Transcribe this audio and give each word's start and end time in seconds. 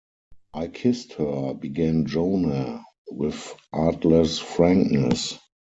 "I 0.55 0.65
kissed 0.65 1.13
her," 1.13 1.53
began 1.53 2.07
Jonah, 2.07 2.83
with 3.11 3.53
artless 3.71 4.39
frankness. 4.39 5.37